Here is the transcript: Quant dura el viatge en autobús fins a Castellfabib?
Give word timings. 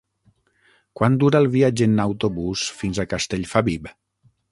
Quant 0.99 1.17
dura 1.23 1.41
el 1.45 1.49
viatge 1.55 1.87
en 1.89 2.03
autobús 2.05 2.63
fins 2.79 3.03
a 3.05 3.09
Castellfabib? 3.13 3.93